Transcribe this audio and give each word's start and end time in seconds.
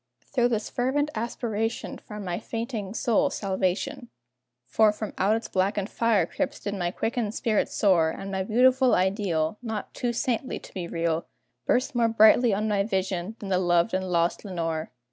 Through 0.33 0.47
this 0.47 0.67
fervent 0.71 1.11
aspiration 1.13 1.99
Found 1.99 2.25
my 2.25 2.39
fainting 2.39 2.95
soul 2.95 3.29
salvation, 3.29 4.09
For 4.65 4.91
from 4.91 5.13
out 5.19 5.35
its 5.35 5.47
blackened 5.47 5.91
fire 5.91 6.25
crypts 6.25 6.59
did 6.59 6.73
my 6.73 6.89
quickened 6.89 7.35
spirit 7.35 7.69
soar; 7.69 8.09
And 8.09 8.31
my 8.31 8.41
beautiful 8.41 8.95
ideal 8.95 9.59
Not 9.61 9.93
too 9.93 10.11
saintly 10.11 10.57
to 10.57 10.73
be 10.73 10.87
real 10.87 11.27
Burst 11.67 11.93
more 11.93 12.07
brightly 12.09 12.51
on 12.51 12.67
my 12.67 12.81
vision 12.81 13.35
than 13.37 13.49
the 13.49 13.59
loved 13.59 13.93
and 13.93 14.09
lost 14.09 14.43
Lenore. 14.43 14.89